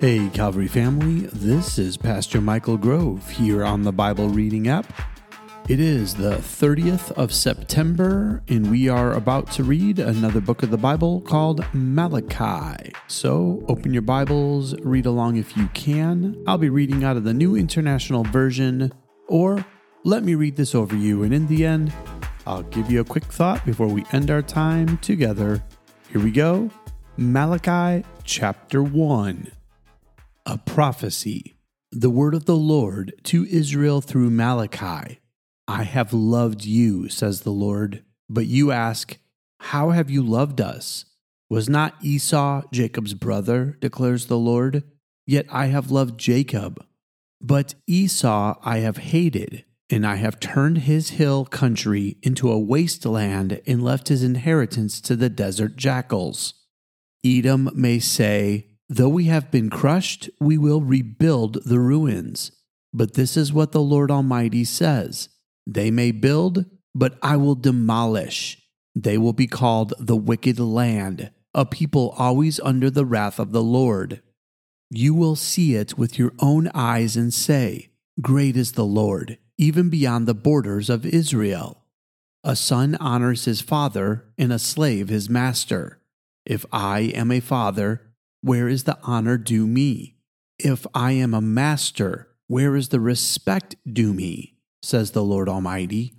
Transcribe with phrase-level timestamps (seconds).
[0.00, 4.86] Hey, Calvary family, this is Pastor Michael Grove here on the Bible Reading app.
[5.68, 10.70] It is the 30th of September, and we are about to read another book of
[10.70, 12.92] the Bible called Malachi.
[13.08, 16.44] So open your Bibles, read along if you can.
[16.46, 18.92] I'll be reading out of the New International Version,
[19.26, 19.66] or
[20.04, 21.92] let me read this over you, and in the end,
[22.46, 25.60] I'll give you a quick thought before we end our time together.
[26.12, 26.70] Here we go
[27.16, 29.50] Malachi chapter 1
[30.48, 31.58] a prophecy.
[31.92, 35.20] The word of the Lord to Israel through Malachi.
[35.68, 38.02] I have loved you, says the Lord.
[38.30, 39.18] But you ask,
[39.60, 41.04] How have you loved us?
[41.50, 44.84] Was not Esau Jacob's brother, declares the Lord?
[45.26, 46.82] Yet I have loved Jacob.
[47.42, 53.60] But Esau I have hated, and I have turned his hill country into a wasteland
[53.66, 56.54] and left his inheritance to the desert jackals.
[57.22, 62.52] Edom may say, Though we have been crushed, we will rebuild the ruins.
[62.92, 65.28] But this is what the Lord Almighty says
[65.66, 68.58] They may build, but I will demolish.
[68.94, 73.62] They will be called the wicked land, a people always under the wrath of the
[73.62, 74.22] Lord.
[74.90, 77.90] You will see it with your own eyes and say,
[78.22, 81.84] Great is the Lord, even beyond the borders of Israel.
[82.42, 86.00] A son honors his father, and a slave his master.
[86.46, 88.07] If I am a father,
[88.40, 90.16] where is the honor due me?
[90.58, 94.54] If I am a master, where is the respect due me?
[94.80, 96.14] says the Lord Almighty.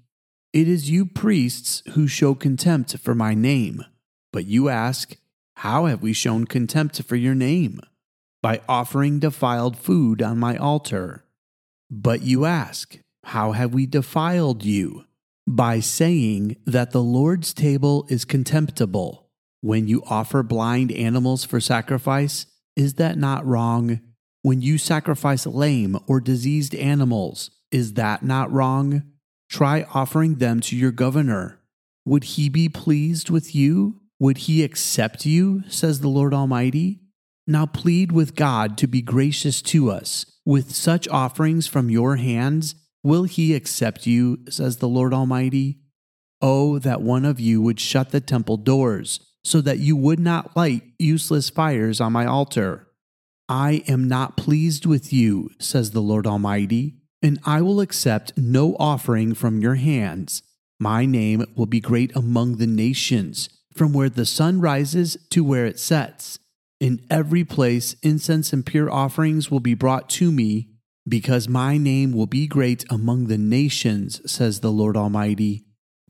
[0.51, 3.83] It is you priests who show contempt for my name.
[4.33, 5.15] But you ask,
[5.57, 7.79] How have we shown contempt for your name?
[8.41, 11.23] By offering defiled food on my altar.
[11.89, 15.05] But you ask, How have we defiled you?
[15.47, 19.28] By saying that the Lord's table is contemptible
[19.61, 23.99] when you offer blind animals for sacrifice, is that not wrong?
[24.41, 29.03] When you sacrifice lame or diseased animals, is that not wrong?
[29.49, 31.59] Try offering them to your governor.
[32.05, 34.01] Would he be pleased with you?
[34.19, 35.63] Would he accept you?
[35.67, 37.01] says the Lord Almighty.
[37.45, 40.25] Now plead with God to be gracious to us.
[40.45, 44.39] With such offerings from your hands, will he accept you?
[44.49, 45.79] says the Lord Almighty.
[46.41, 50.55] Oh, that one of you would shut the temple doors so that you would not
[50.55, 52.87] light useless fires on my altar.
[53.47, 58.75] I am not pleased with you, says the Lord Almighty, and I will accept no
[58.79, 60.43] offering from your hands.
[60.79, 65.65] My name will be great among the nations, from where the sun rises to where
[65.65, 66.39] it sets.
[66.79, 70.69] In every place, incense and pure offerings will be brought to me,
[71.07, 75.65] because my name will be great among the nations, says the Lord Almighty.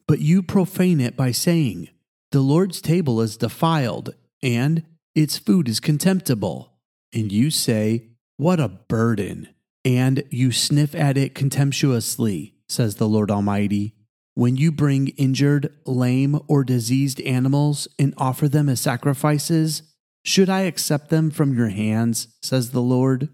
[0.10, 1.90] But you profane it by saying,
[2.32, 4.82] the Lord's table is defiled, and
[5.14, 6.74] its food is contemptible.
[7.14, 9.50] And you say, What a burden!
[9.86, 13.94] And you sniff at it contemptuously, says the Lord Almighty.
[14.34, 19.84] When you bring injured, lame, or diseased animals and offer them as sacrifices,
[20.26, 23.30] should I accept them from your hands, says the Lord?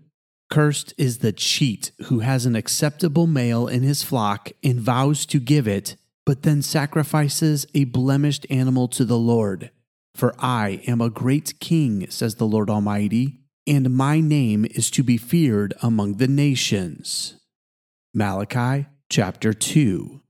[0.52, 5.40] Cursed is the cheat who has an acceptable male in his flock and vows to
[5.40, 9.72] give it but then sacrifices a blemished animal to the Lord.
[10.16, 15.03] For I am a great king, says the Lord Almighty, and my name is to
[15.03, 17.40] be feared among the nations.
[18.14, 20.22] Malachi chapter 2.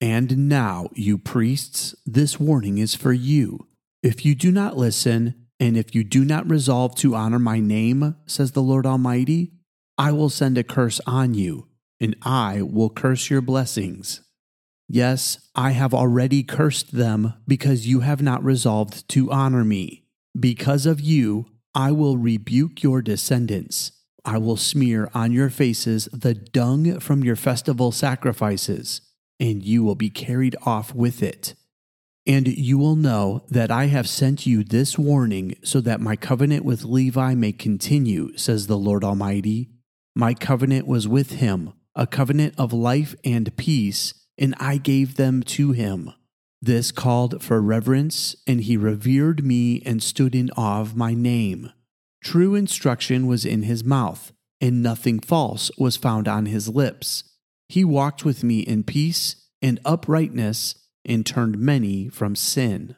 [0.00, 3.68] And now, you priests, this warning is for you.
[4.02, 8.16] If you do not listen, and if you do not resolve to honor my name,
[8.26, 9.52] says the Lord Almighty,
[9.96, 11.68] I will send a curse on you,
[12.00, 14.20] and I will curse your blessings.
[14.88, 20.04] Yes, I have already cursed them because you have not resolved to honor me.
[20.38, 23.92] Because of you, I will rebuke your descendants.
[24.24, 29.00] I will smear on your faces the dung from your festival sacrifices,
[29.38, 31.54] and you will be carried off with it.
[32.26, 36.64] And you will know that I have sent you this warning so that my covenant
[36.64, 39.70] with Levi may continue, says the Lord Almighty.
[40.14, 45.42] My covenant was with him, a covenant of life and peace and I gave them
[45.44, 46.12] to him.
[46.60, 51.70] This called for reverence, and he revered me and stood in awe of my name.
[52.22, 57.24] True instruction was in his mouth, and nothing false was found on his lips.
[57.68, 62.96] He walked with me in peace and uprightness, and turned many from sin.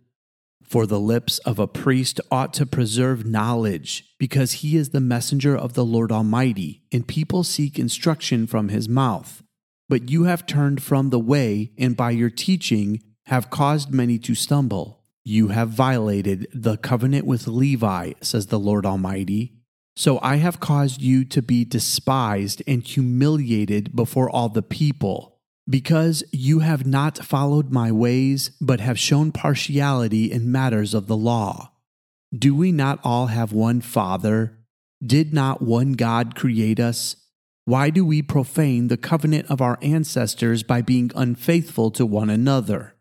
[0.62, 5.56] For the lips of a priest ought to preserve knowledge, because he is the messenger
[5.56, 9.42] of the Lord Almighty, and people seek instruction from his mouth.
[9.88, 14.34] But you have turned from the way, and by your teaching have caused many to
[14.34, 15.04] stumble.
[15.24, 19.54] You have violated the covenant with Levi, says the Lord Almighty.
[19.96, 25.38] So I have caused you to be despised and humiliated before all the people,
[25.68, 31.16] because you have not followed my ways, but have shown partiality in matters of the
[31.16, 31.72] law.
[32.36, 34.58] Do we not all have one Father?
[35.04, 37.16] Did not one God create us?
[37.66, 42.94] Why do we profane the covenant of our ancestors by being unfaithful to one another?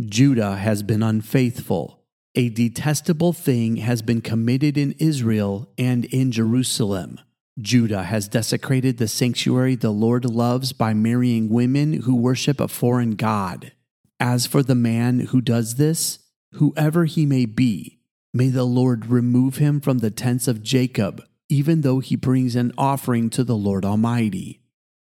[0.00, 2.02] Judah has been unfaithful
[2.34, 7.20] a detestable thing has been committed in Israel and in Jerusalem.
[7.60, 13.16] Judah has desecrated the sanctuary the Lord loves by marrying women who worship a foreign
[13.16, 13.72] god.
[14.18, 16.20] As for the man who does this,
[16.52, 17.98] whoever he may be,
[18.32, 21.22] may the Lord remove him from the tents of Jacob,
[21.52, 24.60] even though he brings an offering to the Lord Almighty.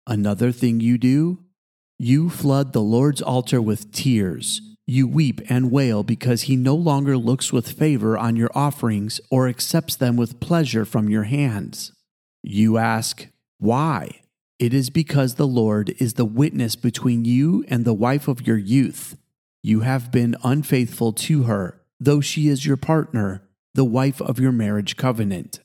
[0.07, 1.43] Another thing you do?
[1.99, 7.17] You flood the Lord's altar with tears you weep and wail because he no longer
[7.17, 11.91] looks with favor on your offerings or accepts them with pleasure from your hands.
[12.41, 13.27] You ask,
[13.59, 14.21] Why?
[14.57, 18.57] It is because the Lord is the witness between you and the wife of your
[18.57, 19.17] youth.
[19.61, 23.43] You have been unfaithful to her, though she is your partner,
[23.75, 25.59] the wife of your marriage covenant.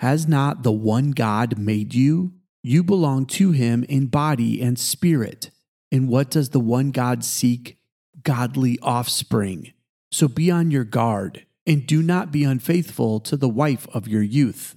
[0.00, 2.32] Has not the one God made you?
[2.62, 5.50] You belong to him in body and spirit.
[5.92, 7.76] And what does the one God seek
[8.26, 9.72] godly offspring.
[10.10, 14.22] So be on your guard, and do not be unfaithful to the wife of your
[14.22, 14.76] youth.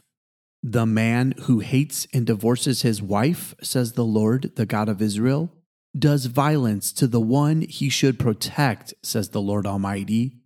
[0.62, 5.51] The man who hates and divorces his wife, says the Lord, the God of Israel,
[5.98, 10.38] does violence to the one he should protect, says the Lord Almighty.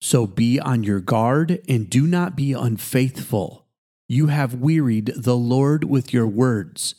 [0.00, 3.63] So be on your guard and do not be unfaithful.
[4.08, 6.94] You have wearied the Lord with your words.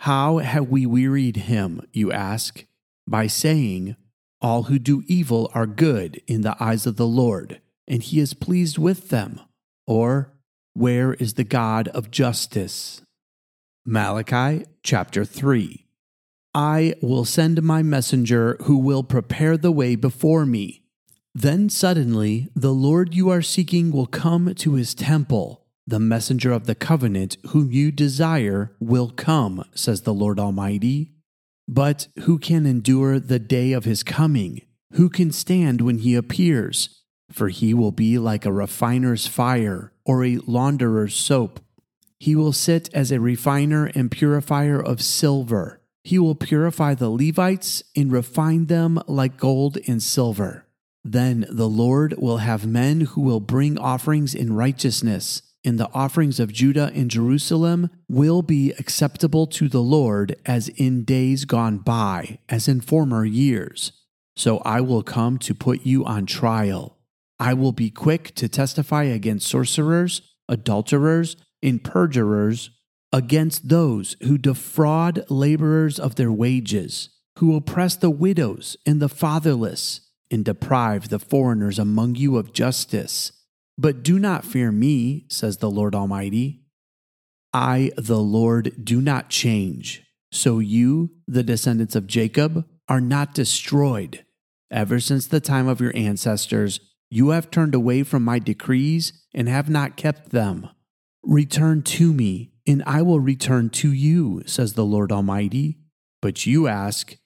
[0.00, 2.64] How have we wearied him, you ask?
[3.06, 3.96] By saying,
[4.40, 8.34] all who do evil are good in the eyes of the Lord, and he is
[8.34, 9.40] pleased with them.
[9.86, 10.32] Or,
[10.72, 13.02] where is the God of justice?
[13.84, 15.86] Malachi chapter 3
[16.54, 20.82] I will send my messenger who will prepare the way before me.
[21.34, 25.59] Then suddenly the Lord you are seeking will come to his temple.
[25.90, 31.14] The messenger of the covenant whom you desire will come, says the Lord Almighty.
[31.66, 34.62] But who can endure the day of his coming?
[34.92, 37.02] Who can stand when he appears?
[37.32, 41.58] For he will be like a refiner's fire or a launderer's soap.
[42.20, 45.80] He will sit as a refiner and purifier of silver.
[46.04, 50.68] He will purify the Levites and refine them like gold and silver.
[51.02, 56.40] Then the Lord will have men who will bring offerings in righteousness and the offerings
[56.40, 62.38] of Judah and Jerusalem will be acceptable to the Lord as in days gone by,
[62.48, 63.92] as in former years.
[64.36, 66.96] So I will come to put you on trial.
[67.38, 72.70] I will be quick to testify against sorcerers, adulterers, and perjurers,
[73.12, 80.00] against those who defraud laborers of their wages, who oppress the widows and the fatherless,
[80.30, 83.32] and deprive the foreigners among you of justice
[83.80, 86.60] but do not fear me, says the Lord Almighty.
[87.54, 90.02] I, the Lord, do not change.
[90.30, 94.26] So you, the descendants of Jacob, are not destroyed.
[94.70, 99.48] Ever since the time of your ancestors, you have turned away from my decrees and
[99.48, 100.68] have not kept them.
[101.22, 105.78] Return to me, and I will return to you, says the Lord Almighty.
[106.20, 107.16] But you ask,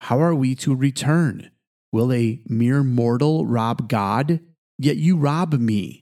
[0.00, 1.50] How are we to return?
[1.90, 4.40] Will a mere mortal rob God?
[4.78, 6.01] Yet you rob me.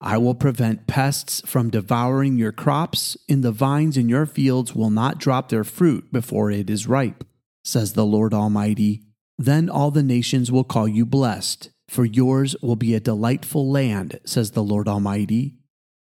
[0.00, 4.90] I will prevent pests from devouring your crops, and the vines in your fields will
[4.90, 7.24] not drop their fruit before it is ripe,
[7.64, 9.02] says the Lord Almighty.
[9.38, 14.20] Then all the nations will call you blessed, for yours will be a delightful land,
[14.24, 15.54] says the Lord Almighty.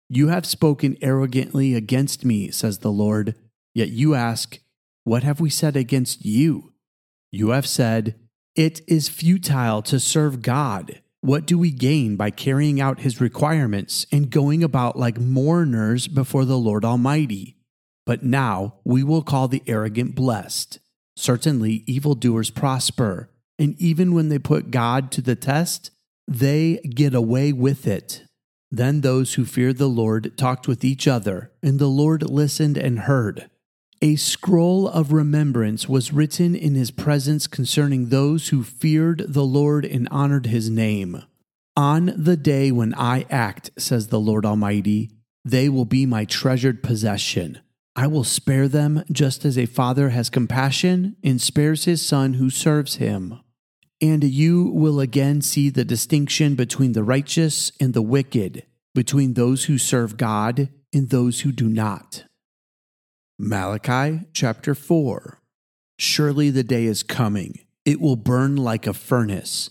[0.08, 3.34] You have spoken arrogantly against me, says the Lord.
[3.74, 4.58] Yet you ask,
[5.04, 6.72] What have we said against you?
[7.30, 8.16] You have said,
[8.56, 11.00] It is futile to serve God.
[11.22, 16.46] What do we gain by carrying out his requirements and going about like mourners before
[16.46, 17.56] the Lord Almighty?
[18.06, 20.78] But now we will call the arrogant blessed.
[21.16, 25.90] Certainly, evildoers prosper, and even when they put God to the test,
[26.26, 28.24] they get away with it.
[28.70, 33.00] Then those who feared the Lord talked with each other, and the Lord listened and
[33.00, 33.49] heard.
[34.02, 39.84] A scroll of remembrance was written in his presence concerning those who feared the Lord
[39.84, 41.22] and honored his name.
[41.76, 45.10] On the day when I act, says the Lord Almighty,
[45.44, 47.60] they will be my treasured possession.
[47.94, 52.48] I will spare them just as a father has compassion and spares his son who
[52.48, 53.38] serves him.
[54.00, 58.64] And you will again see the distinction between the righteous and the wicked,
[58.94, 62.24] between those who serve God and those who do not.
[63.42, 65.38] Malachi chapter 4
[65.98, 69.70] Surely the day is coming, it will burn like a furnace.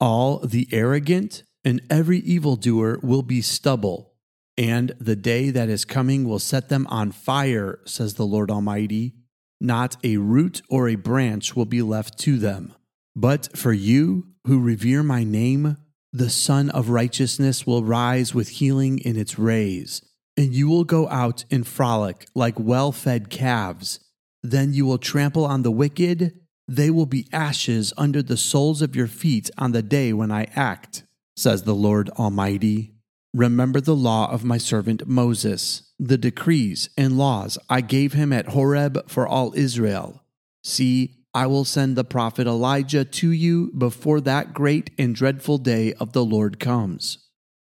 [0.00, 4.14] All the arrogant and every evildoer will be stubble,
[4.56, 9.16] and the day that is coming will set them on fire, says the Lord Almighty.
[9.60, 12.74] Not a root or a branch will be left to them.
[13.14, 15.76] But for you who revere my name,
[16.10, 20.00] the Sun of Righteousness will rise with healing in its rays,
[20.36, 24.00] and you will go out and frolic like well fed calves.
[24.42, 28.94] Then you will trample on the wicked, they will be ashes under the soles of
[28.94, 31.02] your feet on the day when I act,
[31.36, 32.94] says the Lord Almighty.
[33.34, 38.48] Remember the law of my servant Moses, the decrees and laws I gave him at
[38.48, 40.22] Horeb for all Israel.
[40.64, 45.92] See, I will send the prophet Elijah to you before that great and dreadful day
[45.94, 47.18] of the Lord comes.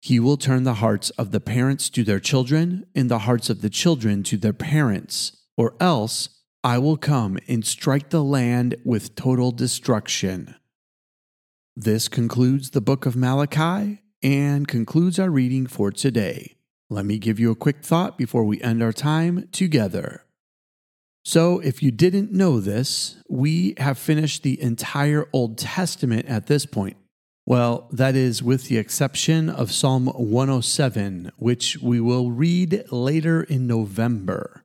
[0.02, 3.62] He will turn the hearts of the parents to their children and the hearts of
[3.62, 6.30] the children to their parents, or else
[6.64, 10.56] I will come and strike the land with total destruction.
[11.76, 16.56] This concludes the book of Malachi and concludes our reading for today.
[16.90, 20.26] Let me give you a quick thought before we end our time together.
[21.24, 26.66] So, if you didn't know this, we have finished the entire Old Testament at this
[26.66, 26.98] point.
[27.52, 33.68] Well, that is with the exception of Psalm 107, which we will read later in
[33.68, 34.64] November.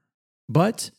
[0.48, 0.92] But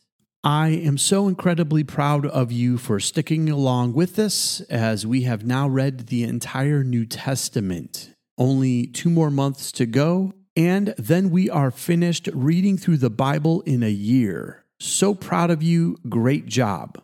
[0.44, 5.46] I am so incredibly proud of you for sticking along with this as we have
[5.46, 8.10] now read the entire New Testament.
[8.36, 13.62] Only two more months to go, and then we are finished reading through the Bible
[13.62, 14.66] in a year.
[14.78, 15.96] So proud of you.
[16.06, 17.00] Great job.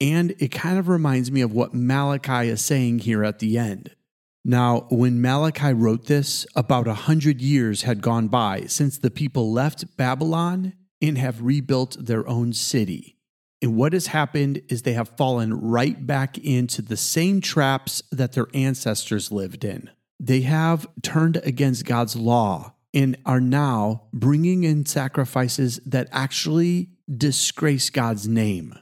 [0.00, 3.92] And it kind of reminds me of what Malachi is saying here at the end.
[4.48, 9.52] Now, when Malachi wrote this, about a hundred years had gone by since the people
[9.52, 10.72] left Babylon
[11.02, 13.16] and have rebuilt their own city.
[13.60, 18.34] And what has happened is they have fallen right back into the same traps that
[18.34, 19.90] their ancestors lived in.
[20.20, 27.90] They have turned against God's law and are now bringing in sacrifices that actually disgrace
[27.90, 28.78] God's name.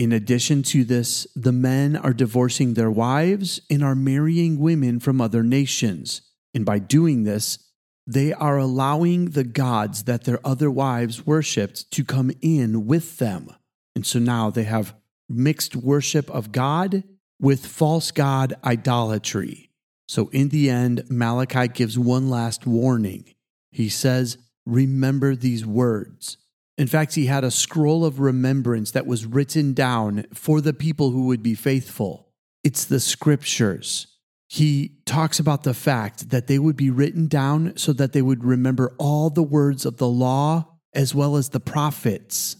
[0.00, 5.20] In addition to this, the men are divorcing their wives and are marrying women from
[5.20, 6.22] other nations.
[6.54, 7.58] And by doing this,
[8.06, 13.50] they are allowing the gods that their other wives worshiped to come in with them.
[13.94, 14.94] And so now they have
[15.28, 17.04] mixed worship of God
[17.38, 19.68] with false God idolatry.
[20.08, 23.34] So in the end, Malachi gives one last warning.
[23.70, 26.38] He says, Remember these words.
[26.80, 31.10] In fact, he had a scroll of remembrance that was written down for the people
[31.10, 32.32] who would be faithful.
[32.64, 34.06] It's the scriptures.
[34.48, 38.42] He talks about the fact that they would be written down so that they would
[38.42, 42.56] remember all the words of the law as well as the prophets.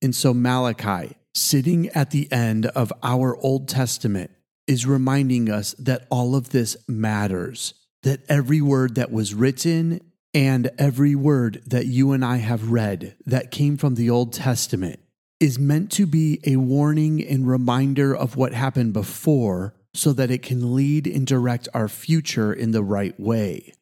[0.00, 4.30] And so Malachi, sitting at the end of our Old Testament,
[4.66, 10.00] is reminding us that all of this matters, that every word that was written
[10.34, 15.00] and every word that you and I have read that came from the Old Testament
[15.40, 20.42] is meant to be a warning and reminder of what happened before so that it
[20.42, 23.72] can lead and direct our future in the right way.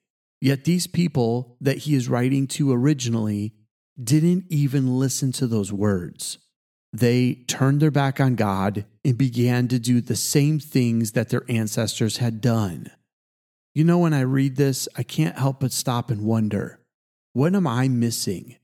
[0.40, 3.54] Yet these people that he is writing to originally
[4.02, 6.38] didn't even listen to those words.
[6.92, 11.42] They turned their back on God and began to do the same things that their
[11.48, 12.90] ancestors had done.
[13.76, 16.80] You know, when I read this, I can't help but stop and wonder
[17.34, 18.56] what am I missing?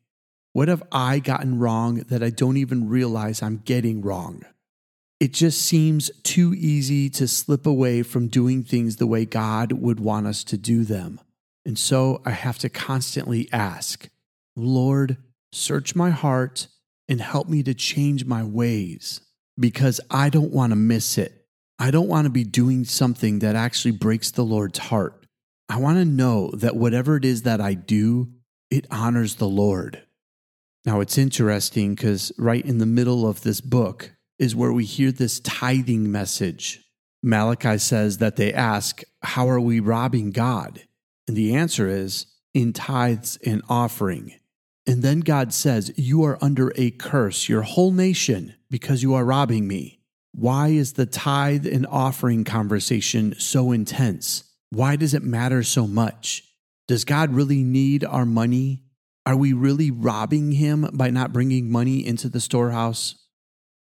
[0.54, 4.42] What have I gotten wrong that I don't even realize I'm getting wrong?
[5.21, 10.00] It just seems too easy to slip away from doing things the way God would
[10.00, 11.21] want us to do them.
[11.66, 14.09] And so I have to constantly ask,
[14.57, 15.19] Lord,
[15.52, 16.69] search my heart
[17.07, 19.21] and help me to change my ways
[19.61, 21.41] because I don't want to miss it.
[21.79, 25.26] I don't want to be doing something that actually breaks the Lord's heart.
[25.69, 28.29] I want to know that whatever it is that I do,
[28.71, 30.02] it honors the Lord.
[30.85, 35.12] Now, it's interesting because right in the middle of this book is where we hear
[35.12, 36.81] this tithing message.
[37.23, 40.83] Malachi says that they ask, How are we robbing God?
[41.29, 44.35] And the answer is, in tithes and offering.
[44.87, 49.25] And then God says, You are under a curse, your whole nation, because you are
[49.25, 50.00] robbing me.
[50.33, 54.45] Why is the tithe and offering conversation so intense?
[54.71, 56.45] Why does it matter so much?
[56.89, 58.83] Does God really need our money?
[59.25, 63.15] Are we really robbing him by not bringing money into the storehouse?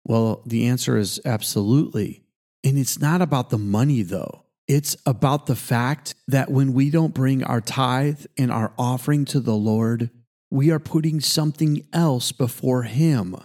[0.04, 2.24] Well, the answer is absolutely.
[2.64, 4.44] And it's not about the money, though.
[4.66, 9.40] It's about the fact that when we don't bring our tithe and our offering to
[9.40, 10.10] the Lord,
[10.50, 13.36] we are putting something else before Him.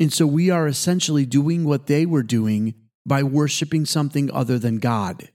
[0.00, 2.74] And so we are essentially doing what they were doing
[3.04, 5.30] by worshiping something other than God.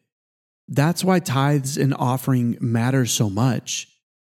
[0.68, 3.88] That's why tithes and offering matter so much.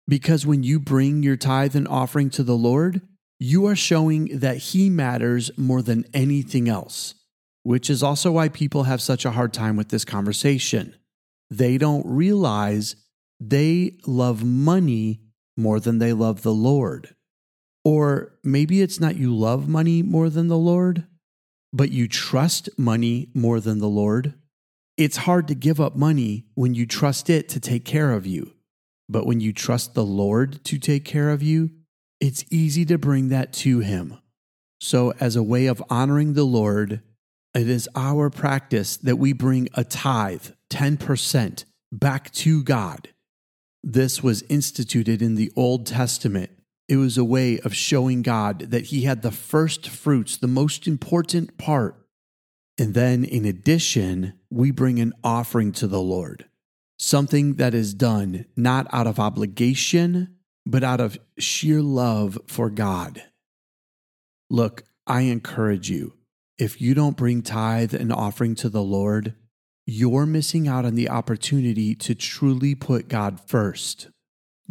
[0.06, 3.00] Because when you bring your tithe and offering to the Lord,
[3.38, 7.14] you are showing that He matters more than anything else,
[7.62, 10.94] which is also why people have such a hard time with this conversation.
[11.50, 12.96] They don't realize
[13.40, 15.20] they love money
[15.56, 17.14] more than they love the Lord.
[17.84, 21.06] Or maybe it's not you love money more than the Lord,
[21.72, 24.34] but you trust money more than the Lord.
[24.96, 28.52] It's hard to give up money when you trust it to take care of you.
[29.08, 31.70] But when you trust the Lord to take care of you,
[32.20, 34.18] it's easy to bring that to Him.
[34.80, 37.02] So, as a way of honoring the Lord,
[37.54, 43.08] it is our practice that we bring a tithe, 10%, back to God.
[43.82, 46.50] This was instituted in the Old Testament.
[46.90, 50.88] It was a way of showing God that He had the first fruits, the most
[50.88, 51.94] important part.
[52.76, 56.46] And then, in addition, we bring an offering to the Lord,
[56.98, 60.34] something that is done not out of obligation,
[60.66, 63.22] but out of sheer love for God.
[64.50, 66.14] Look, I encourage you
[66.58, 69.34] if you don't bring tithe and offering to the Lord,
[69.86, 74.08] you're missing out on the opportunity to truly put God first.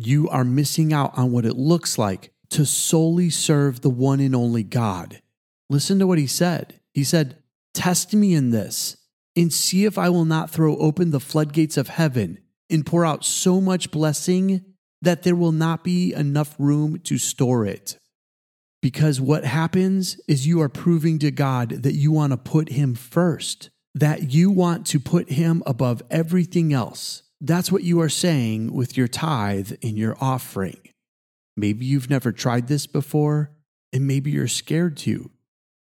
[0.01, 4.33] You are missing out on what it looks like to solely serve the one and
[4.33, 5.21] only God.
[5.69, 6.79] Listen to what he said.
[6.93, 7.35] He said,
[7.73, 8.95] Test me in this
[9.35, 13.25] and see if I will not throw open the floodgates of heaven and pour out
[13.25, 14.63] so much blessing
[15.01, 17.97] that there will not be enough room to store it.
[18.81, 22.95] Because what happens is you are proving to God that you want to put Him
[22.95, 27.23] first, that you want to put Him above everything else.
[27.41, 30.79] That's what you are saying with your tithe and your offering.
[31.55, 33.51] Maybe you've never tried this before,
[33.93, 35.31] and maybe you're scared to.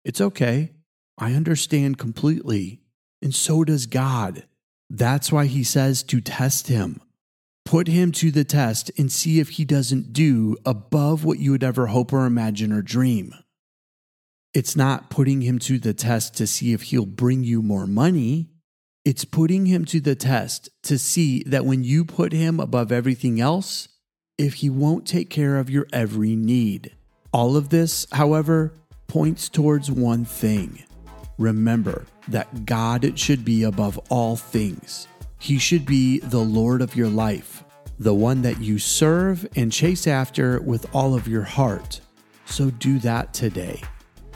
[0.05, 0.71] It's okay.
[1.17, 2.81] I understand completely.
[3.21, 4.43] And so does God.
[4.89, 7.01] That's why He says to test Him.
[7.67, 11.65] Put him to the test and see if he doesn't do above what you would
[11.65, 13.33] ever hope or imagine or dream.
[14.53, 18.47] It's not putting him to the test to see if he'll bring you more money.
[19.07, 23.39] It's putting him to the test to see that when you put him above everything
[23.39, 23.87] else,
[24.37, 26.93] if he won't take care of your every need.
[27.31, 28.73] All of this, however,
[29.07, 30.83] points towards one thing.
[31.37, 35.07] Remember that God should be above all things.
[35.39, 37.63] He should be the Lord of your life,
[37.97, 42.01] the one that you serve and chase after with all of your heart.
[42.45, 43.81] So do that today.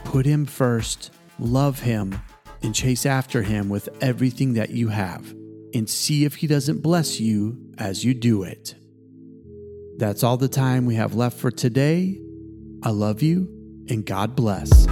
[0.05, 2.21] Put Him first, love Him,
[2.63, 5.33] and chase after Him with everything that you have,
[5.73, 8.75] and see if He doesn't bless you as you do it.
[9.97, 12.19] That's all the time we have left for today.
[12.83, 13.47] I love you,
[13.89, 14.87] and God bless.